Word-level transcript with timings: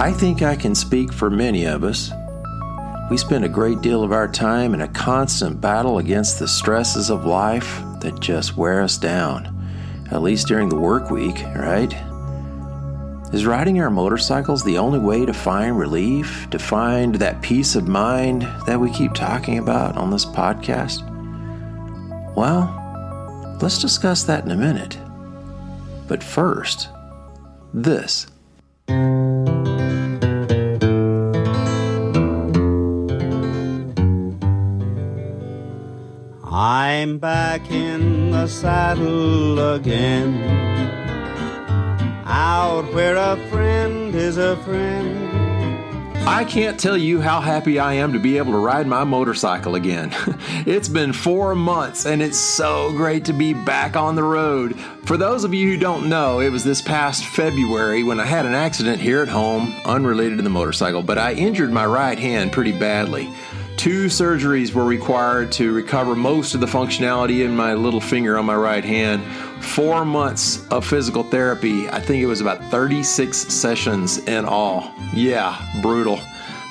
I 0.00 0.12
think 0.12 0.42
I 0.42 0.54
can 0.54 0.76
speak 0.76 1.12
for 1.12 1.28
many 1.28 1.64
of 1.64 1.82
us. 1.82 2.12
We 3.10 3.16
spend 3.16 3.44
a 3.44 3.48
great 3.48 3.80
deal 3.80 4.04
of 4.04 4.12
our 4.12 4.28
time 4.28 4.72
in 4.72 4.82
a 4.82 4.88
constant 4.88 5.60
battle 5.60 5.98
against 5.98 6.38
the 6.38 6.46
stresses 6.46 7.10
of 7.10 7.24
life 7.24 7.82
that 8.00 8.20
just 8.20 8.56
wear 8.56 8.80
us 8.80 8.96
down, 8.96 10.06
at 10.12 10.22
least 10.22 10.46
during 10.46 10.68
the 10.68 10.76
work 10.76 11.10
week, 11.10 11.42
right? 11.56 11.92
Is 13.32 13.44
riding 13.44 13.80
our 13.80 13.90
motorcycles 13.90 14.62
the 14.62 14.78
only 14.78 15.00
way 15.00 15.26
to 15.26 15.34
find 15.34 15.76
relief, 15.76 16.48
to 16.50 16.60
find 16.60 17.16
that 17.16 17.42
peace 17.42 17.74
of 17.74 17.88
mind 17.88 18.42
that 18.66 18.78
we 18.78 18.92
keep 18.92 19.14
talking 19.14 19.58
about 19.58 19.96
on 19.96 20.12
this 20.12 20.24
podcast? 20.24 21.02
Well, 22.36 23.58
let's 23.60 23.80
discuss 23.80 24.22
that 24.24 24.44
in 24.44 24.52
a 24.52 24.56
minute. 24.56 24.96
But 26.06 26.22
first, 26.22 26.88
this. 27.74 28.28
I'm 36.50 37.18
back 37.18 37.70
in 37.70 38.30
the 38.30 38.46
saddle 38.46 39.74
again. 39.74 40.42
Out 42.24 42.90
where 42.94 43.16
a 43.16 43.36
friend 43.50 44.14
is 44.14 44.38
a 44.38 44.56
friend. 44.58 45.28
I 46.26 46.44
can't 46.44 46.80
tell 46.80 46.96
you 46.96 47.20
how 47.20 47.42
happy 47.42 47.78
I 47.78 47.94
am 47.94 48.14
to 48.14 48.18
be 48.18 48.38
able 48.38 48.52
to 48.52 48.58
ride 48.58 48.86
my 48.86 49.04
motorcycle 49.04 49.74
again. 49.74 50.10
it's 50.66 50.88
been 50.88 51.12
four 51.12 51.54
months 51.54 52.06
and 52.06 52.22
it's 52.22 52.38
so 52.38 52.92
great 52.92 53.26
to 53.26 53.34
be 53.34 53.52
back 53.52 53.94
on 53.94 54.14
the 54.14 54.22
road. 54.22 54.78
For 55.04 55.18
those 55.18 55.44
of 55.44 55.52
you 55.52 55.70
who 55.70 55.78
don't 55.78 56.08
know, 56.08 56.40
it 56.40 56.50
was 56.50 56.64
this 56.64 56.80
past 56.80 57.26
February 57.26 58.04
when 58.04 58.20
I 58.20 58.24
had 58.24 58.46
an 58.46 58.54
accident 58.54 59.00
here 59.00 59.20
at 59.20 59.28
home, 59.28 59.74
unrelated 59.84 60.38
to 60.38 60.44
the 60.44 60.50
motorcycle, 60.50 61.02
but 61.02 61.18
I 61.18 61.34
injured 61.34 61.72
my 61.72 61.84
right 61.84 62.18
hand 62.18 62.52
pretty 62.52 62.72
badly. 62.72 63.30
Two 63.78 64.06
surgeries 64.06 64.74
were 64.74 64.84
required 64.84 65.52
to 65.52 65.72
recover 65.72 66.16
most 66.16 66.52
of 66.52 66.60
the 66.60 66.66
functionality 66.66 67.44
in 67.44 67.54
my 67.54 67.74
little 67.74 68.00
finger 68.00 68.36
on 68.36 68.44
my 68.44 68.56
right 68.56 68.84
hand. 68.84 69.22
Four 69.62 70.04
months 70.04 70.66
of 70.66 70.84
physical 70.84 71.22
therapy. 71.22 71.88
I 71.88 72.00
think 72.00 72.20
it 72.20 72.26
was 72.26 72.40
about 72.40 72.60
36 72.72 73.36
sessions 73.36 74.18
in 74.26 74.44
all. 74.44 74.92
Yeah, 75.14 75.64
brutal. 75.80 76.18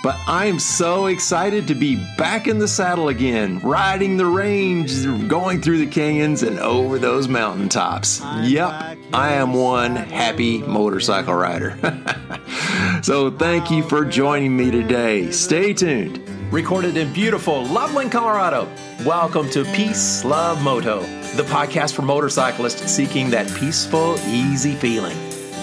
But 0.04 0.18
I 0.28 0.48
am 0.48 0.60
so 0.60 1.06
excited 1.06 1.66
to 1.70 1.76
be 1.76 1.96
back 2.18 2.46
in 2.46 2.60
the 2.60 2.68
saddle 2.68 3.08
again, 3.08 3.60
riding 3.60 4.18
the 4.18 4.26
range, 4.26 5.06
going 5.30 5.62
through 5.62 5.78
the 5.78 5.88
canyons 5.88 6.44
and 6.44 6.60
over 6.60 7.00
those 7.00 7.30
mountaintops. 7.30 8.20
Yep, 8.42 8.98
I 9.14 9.32
am 9.32 9.54
one 9.54 9.96
happy 9.96 10.62
motorcycle 10.62 11.36
rider. 11.36 11.80
so 13.02 13.32
thank 13.32 13.72
you 13.72 13.82
for 13.84 14.04
joining 14.04 14.58
me 14.58 14.72
today. 14.72 15.32
Stay 15.32 15.74
tuned 15.74 16.27
recorded 16.52 16.96
in 16.96 17.12
beautiful 17.12 17.64
Loveland, 17.66 18.12
Colorado. 18.12 18.70
Welcome 19.06 19.50
to 19.50 19.66
Peace 19.74 20.24
Love 20.24 20.62
Moto, 20.64 21.02
the 21.36 21.44
podcast 21.44 21.94
for 21.94 22.04
motorcyclists 22.04 22.90
seeking 22.90 23.30
that 23.32 23.54
peaceful, 23.56 24.18
easy 24.28 24.74
feeling 24.74 25.18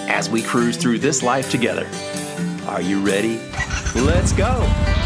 as 0.07 0.29
we 0.29 0.43
cruise 0.43 0.77
through 0.77 0.99
this 0.99 1.23
life 1.23 1.49
together. 1.49 1.87
Are 2.67 2.81
you 2.81 2.99
ready? 2.99 3.39
Let's 3.95 4.31
go! 4.31 5.04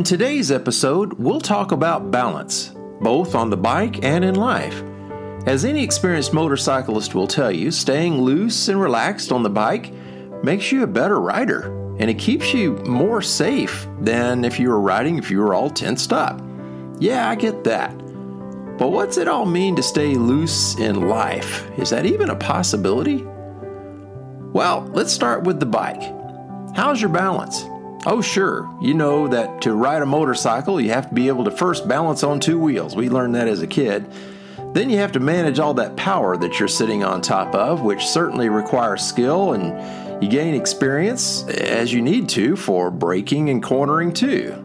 In 0.00 0.04
today's 0.04 0.50
episode, 0.50 1.12
we'll 1.12 1.42
talk 1.42 1.72
about 1.72 2.10
balance, 2.10 2.72
both 3.02 3.34
on 3.34 3.50
the 3.50 3.56
bike 3.58 4.02
and 4.02 4.24
in 4.24 4.34
life. 4.34 4.82
As 5.44 5.66
any 5.66 5.84
experienced 5.84 6.32
motorcyclist 6.32 7.14
will 7.14 7.26
tell 7.26 7.52
you, 7.52 7.70
staying 7.70 8.18
loose 8.22 8.68
and 8.68 8.80
relaxed 8.80 9.30
on 9.30 9.42
the 9.42 9.50
bike 9.50 9.92
makes 10.42 10.72
you 10.72 10.84
a 10.84 10.86
better 10.86 11.20
rider, 11.20 11.96
and 11.98 12.08
it 12.08 12.18
keeps 12.18 12.54
you 12.54 12.76
more 12.86 13.20
safe 13.20 13.86
than 14.00 14.42
if 14.42 14.58
you 14.58 14.70
were 14.70 14.80
riding 14.80 15.18
if 15.18 15.30
you 15.30 15.38
were 15.38 15.52
all 15.52 15.68
tensed 15.68 16.14
up. 16.14 16.40
Yeah, 16.98 17.28
I 17.28 17.34
get 17.34 17.62
that. 17.64 17.94
But 18.78 18.92
what's 18.92 19.18
it 19.18 19.28
all 19.28 19.44
mean 19.44 19.76
to 19.76 19.82
stay 19.82 20.14
loose 20.14 20.78
in 20.78 21.08
life? 21.10 21.68
Is 21.78 21.90
that 21.90 22.06
even 22.06 22.30
a 22.30 22.36
possibility? 22.36 23.22
Well, 24.54 24.90
let's 24.94 25.12
start 25.12 25.42
with 25.42 25.60
the 25.60 25.66
bike. 25.66 26.02
How's 26.74 27.02
your 27.02 27.10
balance? 27.10 27.66
Oh, 28.06 28.22
sure. 28.22 28.68
You 28.80 28.94
know 28.94 29.28
that 29.28 29.60
to 29.62 29.74
ride 29.74 30.00
a 30.00 30.06
motorcycle, 30.06 30.80
you 30.80 30.90
have 30.90 31.10
to 31.10 31.14
be 31.14 31.28
able 31.28 31.44
to 31.44 31.50
first 31.50 31.86
balance 31.86 32.22
on 32.22 32.40
two 32.40 32.58
wheels. 32.58 32.96
We 32.96 33.10
learned 33.10 33.34
that 33.34 33.46
as 33.46 33.60
a 33.60 33.66
kid. 33.66 34.10
Then 34.72 34.88
you 34.88 34.98
have 34.98 35.12
to 35.12 35.20
manage 35.20 35.58
all 35.58 35.74
that 35.74 35.96
power 35.96 36.36
that 36.38 36.58
you're 36.58 36.68
sitting 36.68 37.04
on 37.04 37.20
top 37.20 37.54
of, 37.54 37.82
which 37.82 38.06
certainly 38.06 38.48
requires 38.48 39.02
skill, 39.02 39.52
and 39.52 40.22
you 40.22 40.30
gain 40.30 40.54
experience 40.54 41.44
as 41.48 41.92
you 41.92 42.00
need 42.00 42.28
to 42.30 42.56
for 42.56 42.90
braking 42.90 43.50
and 43.50 43.62
cornering 43.62 44.14
too. 44.14 44.64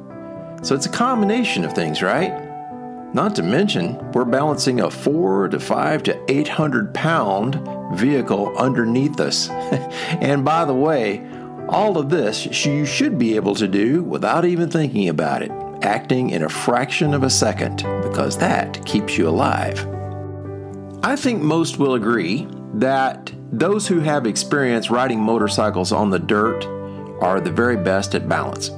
So 0.62 0.74
it's 0.74 0.86
a 0.86 0.92
combination 0.92 1.66
of 1.66 1.74
things, 1.74 2.02
right? 2.02 2.42
Not 3.14 3.36
to 3.36 3.44
mention, 3.44 4.12
we're 4.12 4.26
balancing 4.26 4.80
a 4.80 4.90
four 4.90 5.48
to 5.50 5.60
five 5.60 6.04
to 6.04 6.32
eight 6.32 6.48
hundred 6.48 6.94
pound 6.94 7.60
vehicle 7.98 8.56
underneath 8.58 9.20
us. 9.20 9.50
and 9.50 10.46
by 10.46 10.66
the 10.66 10.74
way, 10.74 11.26
all 11.70 11.98
of 11.98 12.10
this 12.10 12.66
you 12.66 12.86
should 12.86 13.18
be 13.18 13.36
able 13.36 13.56
to 13.56 13.68
do 13.68 14.04
without 14.04 14.46
even 14.46 14.70
thinking 14.70 15.10
about 15.10 15.42
it, 15.42 15.52
acting 15.82 16.30
in 16.30 16.44
a 16.44 16.50
fraction 16.50 17.14
of 17.14 17.24
a 17.24 17.30
second, 17.30 17.78
because 18.04 18.38
that 18.38 18.86
keeps 18.86 19.18
you 19.18 19.28
alive. 19.28 19.86
I 21.04 21.16
think 21.16 21.42
most 21.42 21.78
will 21.78 21.94
agree 21.94 22.48
that 22.76 23.32
those 23.52 23.88
who 23.88 24.00
have 24.00 24.26
experience 24.26 24.90
riding 24.90 25.20
motorcycles 25.20 25.92
on 25.92 26.10
the 26.10 26.20
dirt 26.20 26.66
are 27.22 27.40
the 27.40 27.52
very 27.52 27.78
best 27.78 28.16
at 28.16 28.28
balance. 28.28 28.70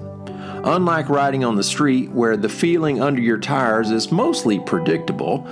Unlike 0.64 1.10
riding 1.10 1.46
on 1.46 1.56
the 1.56 1.64
street, 1.64 2.12
where 2.12 2.36
the 2.36 2.50
feeling 2.50 3.02
under 3.02 3.22
your 3.22 3.38
tires 3.38 3.92
is 3.92 4.12
mostly 4.12 4.60
predictable, 4.60 5.48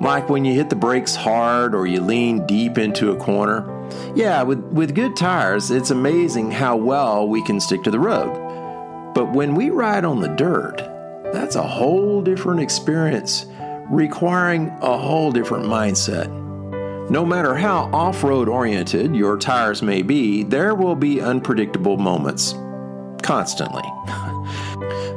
like 0.00 0.28
when 0.28 0.44
you 0.44 0.54
hit 0.54 0.70
the 0.70 0.76
brakes 0.76 1.14
hard 1.16 1.74
or 1.74 1.86
you 1.86 2.00
lean 2.00 2.46
deep 2.46 2.78
into 2.78 3.10
a 3.10 3.16
corner, 3.16 3.74
yeah, 4.14 4.42
with, 4.42 4.60
with 4.66 4.94
good 4.94 5.16
tires, 5.16 5.70
it's 5.70 5.90
amazing 5.90 6.50
how 6.50 6.76
well 6.76 7.26
we 7.26 7.42
can 7.42 7.60
stick 7.60 7.82
to 7.84 7.90
the 7.90 7.98
road. 7.98 9.12
But 9.14 9.32
when 9.32 9.54
we 9.54 9.70
ride 9.70 10.04
on 10.04 10.20
the 10.20 10.28
dirt, 10.28 10.76
that's 11.32 11.56
a 11.56 11.62
whole 11.62 12.22
different 12.22 12.60
experience, 12.60 13.46
requiring 13.90 14.68
a 14.80 14.96
whole 14.96 15.32
different 15.32 15.64
mindset. 15.64 16.28
No 17.10 17.24
matter 17.24 17.54
how 17.54 17.90
off 17.92 18.22
road 18.22 18.48
oriented 18.48 19.16
your 19.16 19.38
tires 19.38 19.82
may 19.82 20.02
be, 20.02 20.42
there 20.44 20.74
will 20.74 20.94
be 20.94 21.20
unpredictable 21.20 21.96
moments. 21.96 22.54
Constantly. 23.22 23.82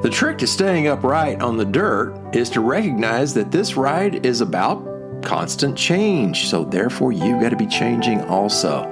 the 0.01 0.09
trick 0.09 0.37
to 0.39 0.47
staying 0.47 0.87
upright 0.87 1.41
on 1.41 1.57
the 1.57 1.65
dirt 1.65 2.15
is 2.33 2.49
to 2.51 2.61
recognize 2.61 3.33
that 3.35 3.51
this 3.51 3.75
ride 3.75 4.25
is 4.25 4.41
about 4.41 5.23
constant 5.23 5.77
change. 5.77 6.47
So, 6.47 6.63
therefore, 6.63 7.11
you've 7.11 7.41
got 7.41 7.49
to 7.49 7.55
be 7.55 7.67
changing 7.67 8.21
also, 8.23 8.87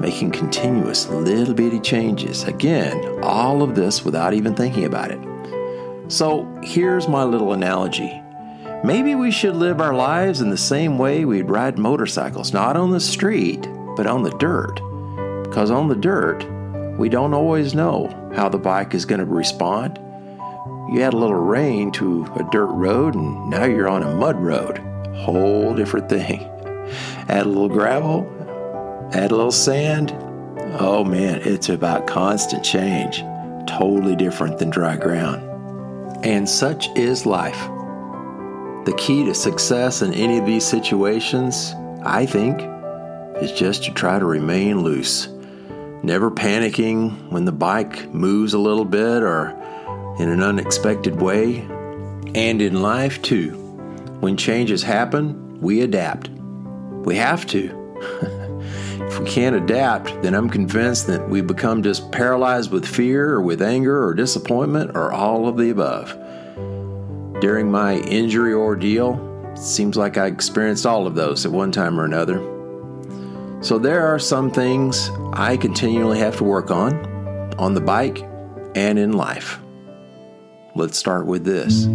making 0.00 0.32
continuous 0.32 1.08
little 1.08 1.54
bitty 1.54 1.80
changes. 1.80 2.44
Again, 2.44 3.22
all 3.22 3.62
of 3.62 3.74
this 3.74 4.04
without 4.04 4.34
even 4.34 4.54
thinking 4.54 4.84
about 4.84 5.10
it. 5.10 5.20
So, 6.08 6.46
here's 6.62 7.08
my 7.08 7.22
little 7.24 7.52
analogy. 7.52 8.20
Maybe 8.82 9.14
we 9.14 9.30
should 9.30 9.56
live 9.56 9.80
our 9.80 9.94
lives 9.94 10.40
in 10.40 10.50
the 10.50 10.56
same 10.56 10.98
way 10.98 11.24
we'd 11.24 11.50
ride 11.50 11.78
motorcycles, 11.78 12.52
not 12.52 12.76
on 12.76 12.90
the 12.90 13.00
street, 13.00 13.68
but 13.94 14.06
on 14.06 14.22
the 14.22 14.30
dirt. 14.38 14.80
Because 15.44 15.70
on 15.70 15.88
the 15.88 15.94
dirt, 15.94 16.44
we 17.00 17.08
don't 17.08 17.32
always 17.32 17.74
know 17.74 18.08
how 18.36 18.50
the 18.50 18.58
bike 18.58 18.92
is 18.94 19.06
going 19.06 19.20
to 19.20 19.24
respond. 19.24 19.98
You 20.92 21.00
add 21.00 21.14
a 21.14 21.16
little 21.16 21.34
rain 21.34 21.90
to 21.92 22.26
a 22.36 22.46
dirt 22.52 22.66
road, 22.66 23.14
and 23.14 23.48
now 23.48 23.64
you're 23.64 23.88
on 23.88 24.02
a 24.02 24.14
mud 24.14 24.36
road 24.36 24.78
whole 25.14 25.74
different 25.74 26.08
thing. 26.08 26.40
Add 27.28 27.46
a 27.46 27.48
little 27.48 27.68
gravel, 27.68 28.26
add 29.12 29.30
a 29.30 29.36
little 29.36 29.52
sand. 29.52 30.12
Oh 30.80 31.04
man, 31.04 31.40
it's 31.42 31.68
about 31.68 32.06
constant 32.06 32.64
change. 32.64 33.20
Totally 33.68 34.16
different 34.16 34.58
than 34.58 34.70
dry 34.70 34.96
ground. 34.96 35.46
And 36.24 36.48
such 36.48 36.88
is 36.96 37.26
life. 37.26 37.60
The 38.84 38.94
key 38.98 39.24
to 39.26 39.34
success 39.34 40.02
in 40.02 40.12
any 40.14 40.38
of 40.38 40.46
these 40.46 40.64
situations, 40.64 41.74
I 42.02 42.26
think, 42.26 42.60
is 43.40 43.52
just 43.52 43.84
to 43.84 43.92
try 43.92 44.18
to 44.18 44.24
remain 44.24 44.82
loose. 44.82 45.28
Never 46.02 46.30
panicking 46.30 47.30
when 47.30 47.44
the 47.44 47.52
bike 47.52 48.12
moves 48.14 48.54
a 48.54 48.58
little 48.58 48.84
bit 48.84 49.22
or 49.22 49.50
in 50.18 50.28
an 50.28 50.42
unexpected 50.42 51.20
way. 51.20 51.58
And 52.34 52.62
in 52.62 52.82
life, 52.82 53.20
too 53.22 53.56
when 54.20 54.36
changes 54.36 54.82
happen, 54.82 55.60
we 55.60 55.80
adapt. 55.80 56.28
We 56.28 57.16
have 57.16 57.46
to. 57.48 57.76
If 59.10 59.18
we 59.18 59.26
can't 59.26 59.56
adapt, 59.56 60.22
then 60.22 60.34
I'm 60.34 60.48
convinced 60.48 61.08
that 61.08 61.28
we 61.28 61.40
become 61.40 61.82
just 61.82 62.12
paralyzed 62.12 62.70
with 62.70 62.86
fear 62.86 63.30
or 63.30 63.40
with 63.40 63.60
anger 63.60 64.04
or 64.04 64.14
disappointment 64.14 64.92
or 64.94 65.12
all 65.12 65.48
of 65.48 65.56
the 65.56 65.70
above. 65.70 66.16
During 67.40 67.72
my 67.72 67.96
injury 67.96 68.54
ordeal, 68.54 69.18
it 69.50 69.58
seems 69.58 69.96
like 69.96 70.16
I 70.16 70.26
experienced 70.26 70.86
all 70.86 71.08
of 71.08 71.16
those 71.16 71.44
at 71.44 71.50
one 71.50 71.72
time 71.72 71.98
or 71.98 72.04
another. 72.04 72.38
So 73.62 73.78
there 73.78 74.06
are 74.06 74.20
some 74.20 74.48
things 74.48 75.10
I 75.32 75.56
continually 75.56 76.18
have 76.18 76.36
to 76.38 76.44
work 76.44 76.70
on, 76.70 77.54
on 77.58 77.74
the 77.74 77.80
bike 77.80 78.18
and 78.74 78.98
in 78.98 79.12
life. 79.12 79.60
Let's 80.74 80.98
start 80.98 81.26
with 81.26 81.44
this. 81.44 81.86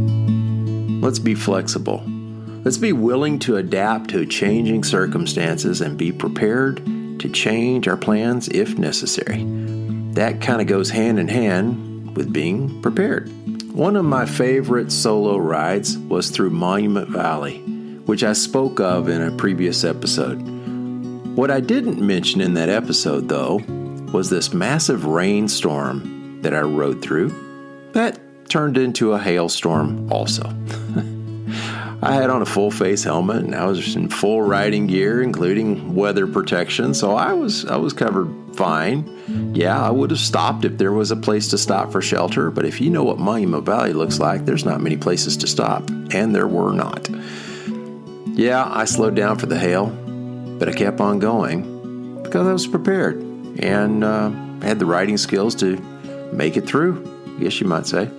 Let's 1.03 1.19
be 1.19 1.35
flexible. 1.35 2.03
Let's 2.63 2.77
be 2.77 2.93
willing 2.93 3.39
to 3.39 3.57
adapt 3.57 4.09
to 4.11 4.25
changing 4.25 4.83
circumstances 4.83 5.81
and 5.81 5.97
be 5.97 6.11
prepared 6.11 6.77
to 7.19 7.29
change 7.29 7.87
our 7.87 7.97
plans 7.97 8.47
if 8.47 8.77
necessary. 8.77 9.43
That 10.13 10.41
kind 10.41 10.61
of 10.61 10.67
goes 10.67 10.89
hand 10.89 11.19
in 11.19 11.27
hand 11.27 12.15
with 12.15 12.31
being 12.31 12.81
prepared. 12.81 13.29
One 13.73 13.97
of 13.97 14.05
my 14.05 14.25
favorite 14.25 14.91
solo 14.91 15.37
rides 15.37 15.97
was 15.97 16.29
through 16.29 16.51
Monument 16.51 17.09
Valley, 17.09 17.59
which 18.05 18.23
I 18.23 18.31
spoke 18.31 18.79
of 18.79 19.09
in 19.09 19.21
a 19.21 19.31
previous 19.31 19.83
episode. 19.83 20.54
What 21.35 21.51
I 21.51 21.59
didn't 21.59 21.99
mention 21.99 22.39
in 22.39 22.53
that 22.53 22.69
episode, 22.69 23.27
though, 23.27 23.57
was 24.13 24.29
this 24.29 24.53
massive 24.53 25.05
rainstorm 25.05 26.41
that 26.41 26.53
I 26.53 26.61
rode 26.61 27.01
through 27.01 27.89
that 27.91 28.17
turned 28.47 28.77
into 28.77 29.11
a 29.11 29.19
hailstorm 29.19 30.09
also. 30.09 30.43
I 32.01 32.13
had 32.13 32.29
on 32.29 32.41
a 32.41 32.45
full 32.45 32.71
face 32.71 33.03
helmet 33.03 33.43
and 33.43 33.53
I 33.53 33.65
was 33.65 33.97
in 33.97 34.09
full 34.09 34.43
riding 34.43 34.87
gear, 34.87 35.21
including 35.21 35.93
weather 35.93 36.25
protection, 36.25 36.93
so 36.93 37.15
I 37.15 37.33
was 37.33 37.65
I 37.65 37.75
was 37.75 37.91
covered 37.91 38.29
fine. 38.55 39.53
Yeah, 39.53 39.81
I 39.81 39.89
would 39.89 40.11
have 40.11 40.19
stopped 40.19 40.63
if 40.63 40.77
there 40.77 40.93
was 40.93 41.11
a 41.11 41.17
place 41.17 41.49
to 41.49 41.57
stop 41.57 41.91
for 41.91 42.01
shelter, 42.01 42.49
but 42.49 42.63
if 42.63 42.79
you 42.79 42.89
know 42.89 43.03
what 43.03 43.17
Monument 43.17 43.65
Valley 43.65 43.91
looks 43.91 44.19
like, 44.19 44.45
there's 44.45 44.63
not 44.63 44.81
many 44.81 44.95
places 44.95 45.35
to 45.37 45.47
stop, 45.47 45.89
and 46.13 46.33
there 46.33 46.47
were 46.47 46.71
not. 46.71 47.09
Yeah, 48.27 48.69
I 48.69 48.85
slowed 48.85 49.15
down 49.15 49.37
for 49.37 49.47
the 49.47 49.59
hail, 49.59 49.87
but 50.57 50.69
I 50.69 50.71
kept 50.71 50.99
on 50.99 51.19
going 51.19 52.23
because 52.23 52.47
I 52.47 52.53
was 52.53 52.67
prepared 52.67 53.17
and 53.59 54.03
uh, 54.03 54.29
had 54.61 54.79
the 54.79 54.85
riding 54.85 55.17
skills 55.17 55.55
to 55.55 55.77
make 56.33 56.57
it 56.57 56.65
through, 56.65 57.03
I 57.37 57.43
guess 57.43 57.59
you 57.59 57.67
might 57.67 57.87
say. 57.87 58.09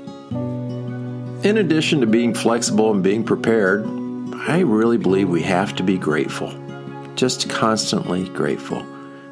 In 1.43 1.59
addition 1.59 2.01
to 2.01 2.07
being 2.07 2.35
flexible 2.35 2.93
and 2.93 3.03
being 3.03 3.25
prepared, 3.25 3.87
I 4.35 4.61
really 4.61 4.97
believe 4.97 5.29
we 5.29 5.43
have 5.43 5.75
to 5.77 5.83
be 5.83 5.99
grateful. 5.99 6.53
Just 7.15 7.49
constantly 7.49 8.29
grateful. 8.29 8.85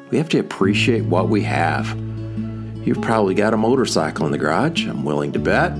We 0.09 0.17
have 0.17 0.29
to 0.29 0.39
appreciate 0.39 1.05
what 1.05 1.29
we 1.29 1.43
have. 1.43 1.87
You've 2.85 3.01
probably 3.01 3.33
got 3.33 3.53
a 3.53 3.57
motorcycle 3.57 4.25
in 4.25 4.31
the 4.31 4.37
garage, 4.37 4.85
I'm 4.85 5.03
willing 5.03 5.31
to 5.33 5.39
bet. 5.39 5.71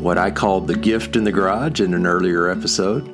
What 0.00 0.18
I 0.18 0.30
called 0.30 0.66
the 0.66 0.76
gift 0.76 1.16
in 1.16 1.24
the 1.24 1.32
garage 1.32 1.80
in 1.80 1.94
an 1.94 2.06
earlier 2.06 2.48
episode. 2.48 3.04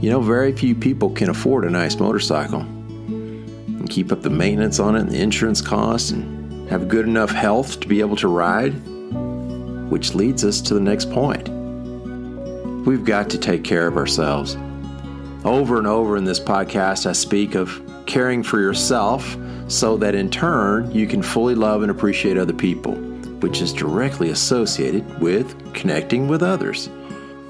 You 0.00 0.10
know, 0.10 0.20
very 0.20 0.52
few 0.52 0.74
people 0.74 1.10
can 1.10 1.30
afford 1.30 1.64
a 1.64 1.70
nice 1.70 1.98
motorcycle 1.98 2.60
and 2.60 3.88
keep 3.88 4.12
up 4.12 4.22
the 4.22 4.30
maintenance 4.30 4.78
on 4.78 4.96
it 4.96 5.00
and 5.00 5.10
the 5.10 5.20
insurance 5.20 5.60
costs 5.60 6.10
and 6.10 6.68
have 6.68 6.88
good 6.88 7.06
enough 7.06 7.30
health 7.30 7.80
to 7.80 7.88
be 7.88 8.00
able 8.00 8.16
to 8.16 8.28
ride 8.28 8.74
which 9.90 10.14
leads 10.14 10.44
us 10.44 10.60
to 10.60 10.74
the 10.74 10.80
next 10.80 11.10
point. 11.10 11.48
We've 12.86 13.04
got 13.04 13.30
to 13.30 13.38
take 13.38 13.64
care 13.64 13.86
of 13.86 13.96
ourselves. 13.96 14.56
Over 15.44 15.78
and 15.78 15.86
over 15.86 16.16
in 16.16 16.24
this 16.24 16.40
podcast, 16.40 17.06
I 17.06 17.12
speak 17.12 17.54
of 17.54 17.80
caring 18.06 18.42
for 18.42 18.60
yourself 18.60 19.36
so 19.68 19.96
that 19.98 20.14
in 20.14 20.30
turn 20.30 20.90
you 20.90 21.06
can 21.06 21.22
fully 21.22 21.54
love 21.54 21.82
and 21.82 21.90
appreciate 21.90 22.36
other 22.36 22.52
people, 22.52 22.94
which 23.40 23.60
is 23.60 23.72
directly 23.72 24.30
associated 24.30 25.20
with 25.20 25.74
connecting 25.74 26.28
with 26.28 26.42
others. 26.42 26.88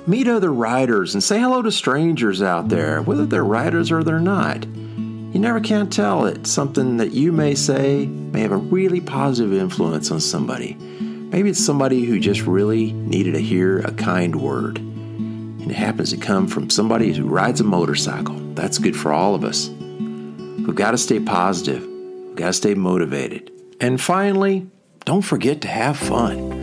Meet 0.08 0.28
other 0.28 0.52
riders 0.52 1.14
and 1.14 1.22
say 1.22 1.40
hello 1.40 1.62
to 1.62 1.72
strangers 1.72 2.40
out 2.40 2.68
there, 2.68 3.02
whether 3.02 3.26
they're 3.26 3.44
riders 3.44 3.90
or 3.90 4.04
they're 4.04 4.20
not. 4.20 4.64
You 4.64 5.40
never 5.40 5.58
can 5.58 5.90
tell 5.90 6.26
it. 6.26 6.46
Something 6.46 6.98
that 6.98 7.10
you 7.10 7.32
may 7.32 7.56
say 7.56 8.06
may 8.06 8.40
have 8.42 8.52
a 8.52 8.56
really 8.56 9.00
positive 9.00 9.52
influence 9.52 10.12
on 10.12 10.20
somebody. 10.20 10.74
Maybe 10.74 11.50
it's 11.50 11.64
somebody 11.64 12.04
who 12.04 12.20
just 12.20 12.42
really 12.42 12.92
needed 12.92 13.32
to 13.32 13.42
hear 13.42 13.80
a 13.80 13.92
kind 13.92 14.40
word. 14.40 14.78
And 14.78 15.68
it 15.72 15.74
happens 15.74 16.10
to 16.10 16.16
come 16.16 16.46
from 16.46 16.70
somebody 16.70 17.12
who 17.12 17.26
rides 17.26 17.60
a 17.60 17.64
motorcycle. 17.64 18.36
That's 18.54 18.78
good 18.78 18.96
for 18.96 19.12
all 19.12 19.34
of 19.34 19.44
us. 19.44 19.68
We've 19.68 20.76
got 20.76 20.92
to 20.92 20.98
stay 20.98 21.18
positive, 21.18 21.84
we've 21.84 22.36
got 22.36 22.46
to 22.46 22.52
stay 22.52 22.74
motivated. 22.74 23.50
And 23.80 24.00
finally, 24.00 24.68
don't 25.04 25.22
forget 25.22 25.62
to 25.62 25.68
have 25.68 25.96
fun. 25.96 26.55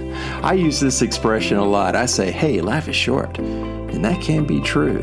I 0.44 0.56
use 0.56 0.78
this 0.78 1.02
expression 1.02 1.56
a 1.56 1.64
lot. 1.64 1.96
I 1.96 2.06
say, 2.06 2.30
hey, 2.30 2.60
life 2.60 2.90
is 2.90 2.98
short. 2.98 3.38
And 3.38 4.04
that 4.04 4.22
can 4.22 4.44
be 4.46 4.60
true. 4.60 5.00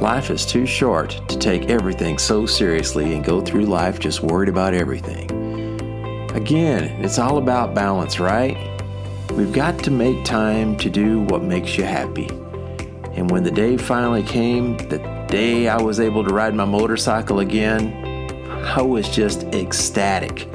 Life 0.00 0.28
is 0.28 0.44
too 0.44 0.66
short 0.66 1.20
to 1.28 1.38
take 1.38 1.70
everything 1.70 2.18
so 2.18 2.44
seriously 2.44 3.14
and 3.14 3.24
go 3.24 3.40
through 3.40 3.66
life 3.66 4.00
just 4.00 4.22
worried 4.22 4.48
about 4.48 4.74
everything. 4.74 5.30
Again, 6.32 7.04
it's 7.04 7.20
all 7.20 7.38
about 7.38 7.76
balance, 7.76 8.18
right? 8.18 8.56
We've 9.34 9.52
got 9.52 9.78
to 9.84 9.92
make 9.92 10.24
time 10.24 10.76
to 10.78 10.90
do 10.90 11.20
what 11.20 11.44
makes 11.44 11.78
you 11.78 11.84
happy. 11.84 12.26
And 13.12 13.30
when 13.30 13.44
the 13.44 13.52
day 13.52 13.76
finally 13.76 14.24
came, 14.24 14.76
the 14.88 14.98
day 15.28 15.68
I 15.68 15.80
was 15.80 16.00
able 16.00 16.24
to 16.24 16.34
ride 16.34 16.56
my 16.56 16.64
motorcycle 16.64 17.38
again, 17.38 17.94
I 18.64 18.82
was 18.82 19.08
just 19.08 19.44
ecstatic. 19.54 20.48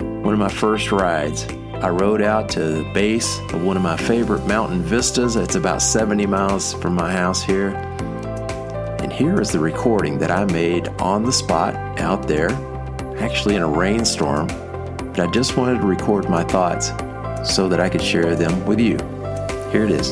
One 0.00 0.32
of 0.32 0.38
my 0.38 0.48
first 0.48 0.90
rides, 0.90 1.46
I 1.84 1.90
rode 1.90 2.22
out 2.22 2.48
to 2.50 2.60
the 2.60 2.90
base 2.92 3.38
of 3.52 3.62
one 3.62 3.76
of 3.76 3.82
my 3.82 3.96
favorite 3.96 4.46
mountain 4.46 4.82
vistas. 4.82 5.36
It's 5.36 5.54
about 5.54 5.82
70 5.82 6.26
miles 6.26 6.72
from 6.72 6.94
my 6.94 7.12
house 7.12 7.42
here. 7.42 7.68
And 9.00 9.12
here 9.12 9.40
is 9.40 9.52
the 9.52 9.60
recording 9.60 10.18
that 10.18 10.30
I 10.30 10.44
made 10.46 10.88
on 11.00 11.22
the 11.22 11.32
spot 11.32 11.74
out 12.00 12.26
there, 12.26 12.50
actually 13.18 13.56
in 13.56 13.62
a 13.62 13.68
rainstorm 13.68 14.48
but 15.14 15.28
I 15.28 15.30
just 15.30 15.56
wanted 15.56 15.80
to 15.80 15.86
record 15.86 16.28
my 16.28 16.42
thoughts 16.42 16.88
so 17.48 17.68
that 17.68 17.78
I 17.78 17.88
could 17.88 18.02
share 18.02 18.34
them 18.34 18.66
with 18.66 18.80
you. 18.80 18.96
Here 19.70 19.84
it 19.84 19.92
is. 19.92 20.10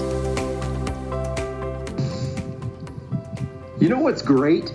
You 3.81 3.89
know 3.89 3.99
what's 3.99 4.23
great? 4.23 4.73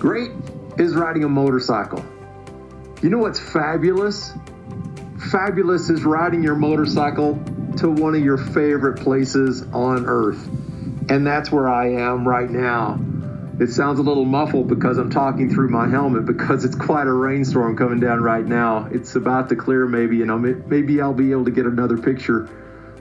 Great 0.00 0.32
is 0.78 0.94
riding 0.94 1.22
a 1.22 1.28
motorcycle. 1.28 2.04
You 3.02 3.10
know 3.10 3.18
what's 3.18 3.38
fabulous? 3.38 4.32
Fabulous 5.32 5.88
is 5.88 6.04
riding 6.04 6.42
your 6.42 6.54
motorcycle 6.54 7.42
to 7.78 7.88
one 7.88 8.14
of 8.14 8.22
your 8.22 8.36
favorite 8.36 9.00
places 9.00 9.62
on 9.72 10.04
earth. 10.04 10.46
And 11.08 11.26
that's 11.26 11.50
where 11.50 11.70
I 11.70 11.92
am 11.92 12.28
right 12.28 12.50
now. 12.50 13.00
It 13.58 13.68
sounds 13.68 13.98
a 13.98 14.02
little 14.02 14.26
muffled 14.26 14.68
because 14.68 14.98
I'm 14.98 15.08
talking 15.08 15.48
through 15.48 15.70
my 15.70 15.88
helmet 15.88 16.26
because 16.26 16.66
it's 16.66 16.76
quite 16.76 17.06
a 17.06 17.12
rainstorm 17.12 17.78
coming 17.78 17.98
down 17.98 18.20
right 18.20 18.44
now. 18.44 18.90
It's 18.92 19.14
about 19.14 19.48
to 19.48 19.56
clear 19.56 19.86
maybe, 19.86 20.20
and 20.20 20.30
I'll, 20.30 20.36
maybe 20.36 21.00
I'll 21.00 21.14
be 21.14 21.30
able 21.30 21.46
to 21.46 21.50
get 21.50 21.64
another 21.64 21.96
picture. 21.96 22.50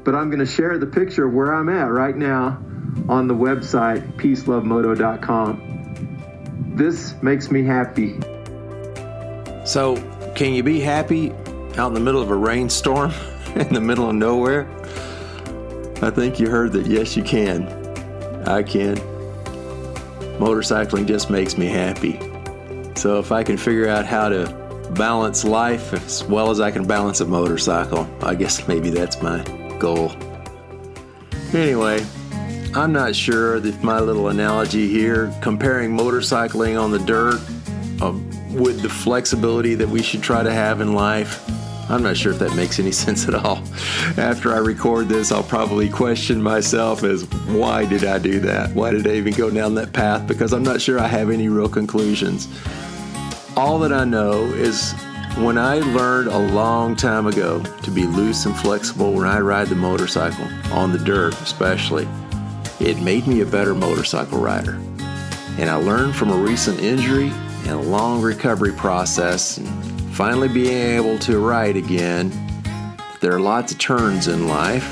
But 0.06 0.16
I'm 0.16 0.30
going 0.30 0.40
to 0.40 0.46
share 0.46 0.78
the 0.78 0.88
picture 0.88 1.28
of 1.28 1.34
where 1.34 1.54
I'm 1.54 1.68
at 1.68 1.92
right 1.92 2.16
now 2.16 2.64
on 3.10 3.28
the 3.28 3.36
website 3.36 4.16
peacelovemoto.com. 4.16 6.76
This 6.78 7.14
makes 7.22 7.52
me 7.52 7.66
happy. 7.66 8.22
So, 9.66 9.98
can 10.34 10.54
you 10.54 10.64
be 10.64 10.80
happy 10.80 11.34
out 11.78 11.88
in 11.88 11.94
the 11.94 12.00
middle 12.00 12.22
of 12.22 12.30
a 12.30 12.36
rainstorm 12.36 13.12
in 13.56 13.74
the 13.74 13.82
middle 13.82 14.10
of 14.10 14.16
nowhere? 14.16 14.70
I 16.02 16.10
think 16.10 16.40
you 16.40 16.50
heard 16.50 16.72
that. 16.74 16.88
Yes, 16.88 17.16
you 17.16 17.24
can. 17.24 17.68
I 18.48 18.64
can 18.64 18.98
motorcycling 20.42 21.06
just 21.06 21.30
makes 21.30 21.58
me 21.58 21.68
happy. 21.68 22.20
So 22.96 23.20
if 23.20 23.32
I 23.32 23.44
can 23.44 23.58
figure 23.58 23.88
out 23.88 24.06
how 24.06 24.30
to 24.30 24.48
balance 24.96 25.46
life 25.46 25.94
as 25.94 26.24
well 26.24 26.50
as 26.50 26.60
I 26.60 26.72
can 26.72 26.86
balance 26.86 27.22
a 27.22 27.26
motorcycle, 27.26 28.10
I 28.22 28.34
guess 28.34 28.68
maybe 28.68 28.90
that's 28.90 29.22
my 29.22 29.44
goal. 29.80 30.12
Anyway, 31.54 32.04
I'm 32.74 32.92
not 32.92 33.16
sure 33.16 33.56
if 33.56 33.84
my 33.84 34.00
little 34.00 34.30
analogy 34.30 34.88
here, 34.88 35.32
comparing 35.42 35.96
motorcycling 35.96 36.82
on 36.82 36.90
the 36.90 37.00
dirt 37.00 37.40
uh, 38.02 38.12
with 38.52 38.82
the 38.82 38.90
flexibility 38.90 39.76
that 39.76 39.88
we 39.88 40.02
should 40.02 40.24
try 40.24 40.42
to 40.42 40.52
have 40.52 40.82
in 40.82 40.94
life, 40.94 41.48
I'm 41.92 42.04
not 42.04 42.16
sure 42.16 42.32
if 42.32 42.40
that 42.40 42.56
makes 42.56 42.80
any 42.80 42.92
sense 43.04 43.28
at 43.28 43.36
all. 43.36 43.62
After 44.18 44.54
I 44.54 44.60
record 44.60 45.10
this, 45.10 45.32
I'll 45.32 45.44
probably 45.44 45.90
question 45.90 46.42
myself 46.42 47.04
as 47.04 47.26
why 47.48 47.86
did 47.86 48.06
I 48.06 48.18
do 48.18 48.40
that? 48.40 48.74
Why 48.74 48.92
did 48.92 49.06
I 49.06 49.16
even 49.16 49.34
go 49.34 49.50
down 49.50 49.76
that 49.76 49.92
path? 49.92 50.28
Because 50.28 50.54
I'm 50.54 50.64
not 50.64 50.82
sure 50.82 51.00
I 51.00 51.08
have 51.08 51.30
any 51.30 51.50
real 51.50 51.68
conclusions. 51.68 52.48
All 53.58 53.78
that 53.80 53.92
I 53.92 54.06
know 54.06 54.46
is 54.46 54.94
when 55.38 55.58
I 55.58 55.80
learned 55.80 56.30
a 56.30 56.38
long 56.38 56.96
time 56.96 57.28
ago 57.28 57.62
to 57.62 57.92
be 57.92 58.06
loose 58.06 58.46
and 58.46 58.56
flexible 58.56 59.14
when 59.14 59.28
I 59.28 59.40
ride 59.40 59.68
the 59.68 59.76
motorcycle, 59.76 60.46
on 60.72 60.94
the 60.94 61.00
dirt 61.00 61.34
especially, 61.42 62.08
it 62.80 63.02
made 63.02 63.28
me 63.28 63.42
a 63.42 63.46
better 63.46 63.76
motorcycle 63.76 64.40
rider. 64.40 64.80
And 65.58 65.70
I 65.70 65.76
learned 65.76 66.16
from 66.16 66.32
a 66.32 66.38
recent 66.38 66.80
injury 66.80 67.32
and 67.66 67.72
a 67.72 67.82
long 67.82 68.22
recovery 68.22 68.72
process 68.72 69.58
finally 70.14 70.48
being 70.48 70.98
able 70.98 71.18
to 71.20 71.40
ride 71.40 71.78
again. 71.78 72.32
There 73.22 73.34
are 73.34 73.40
lots 73.40 73.72
of 73.72 73.78
turns 73.78 74.28
in 74.28 74.48
life, 74.48 74.88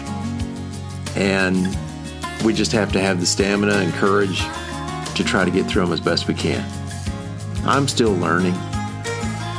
and 1.17 1.67
we 2.43 2.53
just 2.53 2.71
have 2.71 2.91
to 2.93 3.01
have 3.01 3.19
the 3.19 3.25
stamina 3.25 3.73
and 3.73 3.93
courage 3.93 4.39
to 5.15 5.23
try 5.23 5.43
to 5.43 5.51
get 5.51 5.65
through 5.65 5.83
them 5.83 5.93
as 5.93 5.99
best 5.99 6.27
we 6.27 6.33
can. 6.33 6.63
I'm 7.65 7.87
still 7.87 8.13
learning. 8.13 8.55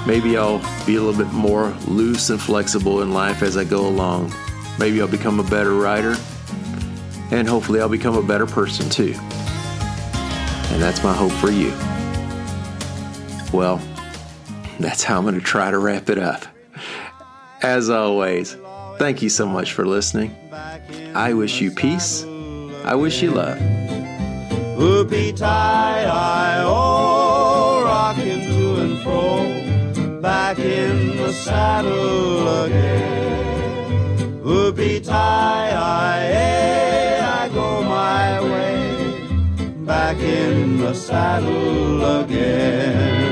Maybe 0.07 0.37
I'll 0.37 0.59
be 0.87 0.97
a 0.97 1.03
little 1.03 1.25
bit 1.25 1.33
more 1.33 1.71
loose 1.87 2.31
and 2.31 2.41
flexible 2.41 3.03
in 3.03 3.13
life 3.13 3.43
as 3.43 3.57
I 3.57 3.65
go 3.65 3.87
along. 3.87 4.33
Maybe 4.79 5.01
I'll 5.01 5.09
become 5.09 5.41
a 5.41 5.45
better 5.45 5.75
rider, 5.75 6.17
and 7.31 7.47
hopefully, 7.47 7.81
I'll 7.81 7.89
become 7.89 8.17
a 8.17 8.23
better 8.23 8.47
person 8.47 8.89
too. 8.89 9.15
And 10.73 10.81
that's 10.81 11.05
my 11.05 11.13
hope 11.13 11.33
for 11.33 11.51
you. 11.51 11.73
Well, 13.53 13.81
that's 14.85 15.03
how 15.03 15.19
I'm 15.19 15.25
going 15.25 15.35
to 15.35 15.41
try 15.41 15.71
to 15.71 15.79
wrap 15.79 16.09
it 16.09 16.19
up. 16.19 16.45
As 17.63 17.91
always, 17.91 18.57
thank 18.99 19.23
you 19.23 19.29
so 19.29 19.47
much 19.47 19.73
for 19.73 19.87
listening. 19.87 20.35
I 21.15 21.35
wish 21.35 21.61
you 21.61 21.71
peace. 21.71 22.25
I 22.85 22.95
wish 22.95 23.23
you 23.23 23.33
love. 23.33 23.59
Whoopie 24.79 25.37
tie, 25.37 26.05
I 26.05 26.63
oh, 26.65 27.83
rocking 27.85 28.41
to 28.41 28.81
and 28.81 28.99
fro, 29.03 30.21
back 30.23 30.59
in 30.59 31.19
the 31.19 31.33
saddle 31.35 32.65
again. 32.65 34.41
Whoopie 34.43 35.05
tie, 35.05 35.73
I, 35.77 36.21
hey, 36.21 37.21
I 37.21 37.49
go 37.51 37.83
my 37.83 38.41
way, 38.41 39.85
back 39.85 40.17
in 40.17 40.79
the 40.79 40.95
saddle 40.95 42.23
again. 42.23 43.30